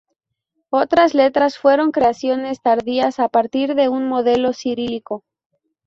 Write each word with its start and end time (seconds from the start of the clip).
Otras 0.71 1.13
letras 1.13 1.59
fueron 1.59 1.91
creaciones 1.91 2.63
tardías 2.63 3.19
a 3.19 3.29
partir 3.29 3.75
de 3.75 3.87
un 3.87 4.07
modelo 4.07 4.51
cirílico. 4.51 5.23